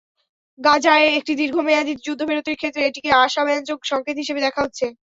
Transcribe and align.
গাজায় 0.59 1.07
একটি 1.17 1.33
দীর্ঘমেয়াদি 1.39 1.93
যুদ্ধবিরতির 2.05 2.59
ক্ষেত্রে 2.59 2.81
এটিকে 2.85 3.09
আশাব্যঞ্জক 3.23 3.79
সংকেত 3.85 4.15
হিসেবে 4.21 4.43
দেখা 4.45 4.59
হচ্ছে। 4.63 4.85